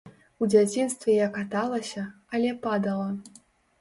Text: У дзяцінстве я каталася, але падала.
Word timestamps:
У 0.43 0.47
дзяцінстве 0.53 1.17
я 1.19 1.27
каталася, 1.37 2.07
але 2.39 2.55
падала. 2.67 3.09